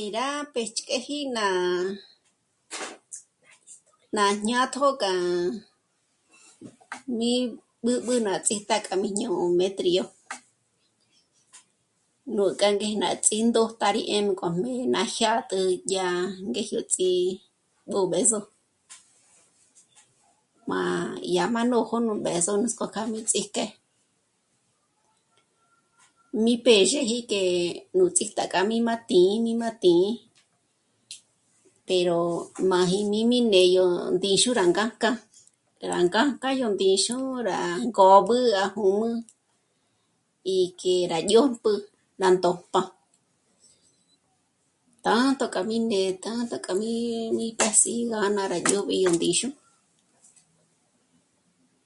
[0.00, 0.08] Eh...
[0.14, 1.46] rá péch'k'eji ná...
[4.16, 5.22] ná jñátjo k'a rá
[7.18, 7.38] ní'i
[7.84, 10.04] b'ǚb'ü ná ts'í k'a rí ñǒ'o Méjtrio.
[12.36, 15.58] Nújka ngé ná ts'índo tá rí 'énk'om'e m'a jyä̀tü
[15.98, 16.08] rá
[16.50, 17.12] ngéjyo ts'í
[17.90, 18.40] b'òb'ë̌zo,
[20.68, 20.80] m'a
[21.30, 23.64] dya má nójo nú b'ë̌zo nuts'k'ó kja mi ts'íjke,
[26.44, 27.42] mí pězheji que...
[27.96, 30.10] nú ts'íjta k'a rí má tī́'i ní má tí'i
[31.88, 32.18] pero...
[32.68, 33.86] m'a ji mī́m'i ndé yó
[34.16, 35.10] ndíxu rá ngájka,
[35.90, 37.16] rá ngájka yó ndíxu
[37.48, 37.58] rá
[37.92, 39.10] ngôb'ü rá jûmü
[40.56, 41.74] y que rá yó'pjü
[42.20, 42.82] ná ndójp'a.
[45.04, 49.10] Tanto kja mí né'e tanto k'a mí né'e mí pés'i ngá ná rá dyóbi yó
[49.16, 49.48] ndíxu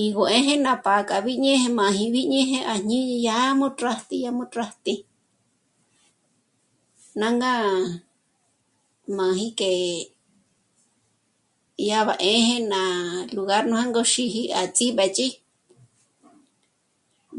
[0.00, 4.16] y gó 'ḗjē ná pá' kja bi ñéje mâji ñéje à jñíni yá m'ô'o rájti
[4.24, 4.94] yá m'ô'o rájti,
[7.20, 7.52] nânga
[9.16, 9.72] máji que
[11.78, 12.82] dyá ba 'ë́jë ná
[13.36, 15.28] lugar jângo xîji à Ts'íbë́jchi,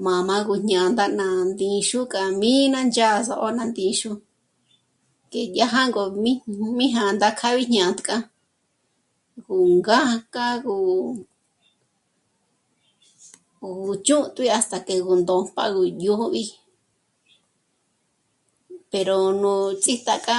[0.01, 4.11] jmā̌m'ā gú jñā̌ndā ná ndíxu k'a rá mí' nándzhá ná zò'o ná ndíxu
[5.31, 6.31] que dya jângo mí,
[6.77, 8.17] mí jā̌ndā kjâ'a bi jnā̌ndtk'a,
[9.47, 10.73] gú ngâjk'agö
[13.67, 13.69] ó
[14.07, 16.43] chǘ'jtü hasta que gú ndómp'a gó ndzhód'obi
[18.91, 20.37] pero nú ts'ijtak'a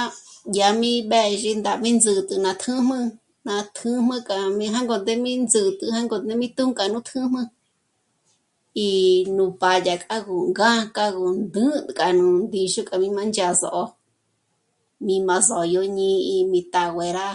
[0.53, 1.51] dya mí mbézhi
[1.83, 2.99] mí ndzǚt'ü ná tǘjmü,
[3.47, 7.43] ná tǘjmü k'a mí jângotje mí ndzǚt'ü jângó'mé mi t'ǘnk'ü ngá nú tjǘm'ü
[8.87, 8.89] y
[9.35, 13.83] nú pádya k'a gú ngáj k'a gó 'jä́'ä k'a nú ndíxu kjamü mandzhâs'o,
[15.05, 17.27] mí má só'o' ño jní'i, nú jñí'i mí tá güera,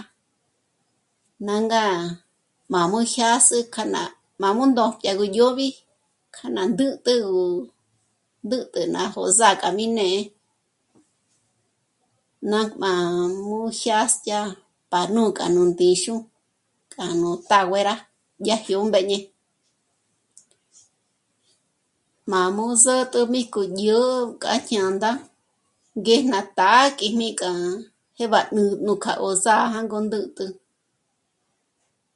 [1.45, 1.83] nânga
[2.71, 4.03] m'a mo jyâsü kja ma
[4.41, 5.67] m'a mu ndòjpja nú dyóbi
[6.35, 7.43] kja na ndǚtü gú
[8.45, 10.17] ndǚtü ná jó'o s'âka mí né'e,
[12.51, 12.91] nájma
[13.45, 14.39] gú jyàstya
[14.91, 16.13] pa nú k'a nú ndíxu
[16.93, 17.95] k'a nú tá güera,
[18.47, 19.19] yá jyómbéñe.
[22.29, 25.11] M'a mú zǘt'ü mbíjko dyó'o k'a jñā̌ndā
[26.01, 27.51] ngéj ná tá kjíjmi k'a
[28.17, 28.39] jë'b'a
[28.85, 30.45] nú k'a o zá'a jângó ndǘtü,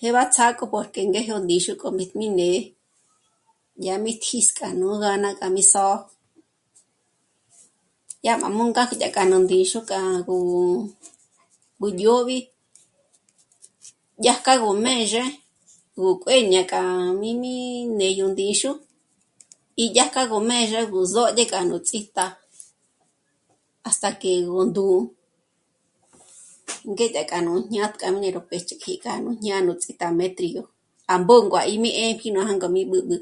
[0.00, 2.58] jé'bats'á porque ngé nú ndíxu k'o míjm'i né'e,
[3.82, 5.96] dya mi tísk'a nú ganas k'a mí só'o
[8.22, 10.34] dya m'a mbókja dyajka nú ndíxu k'a gó
[11.80, 12.38] gú dyóbi
[14.22, 15.24] dyájka gú mězhe
[15.96, 16.82] gú kuéñe k'a
[17.16, 17.54] jmī́m'i
[17.98, 18.70] mé'e yó ndíxu
[19.82, 22.24] y dyájka gú mězhe ya só'o ngé k'a nú tsíjpá
[23.84, 24.98] hasta que gú ndú'u,
[26.92, 30.62] ngé ka dya nú ñyajka m'e ró péch'eji ya k'a nu ñá'a nú tsíjtam'e Méjtrio
[31.12, 33.16] à Bongo à mi m'é'e kí rá jângo kja mí b'ǚb'ü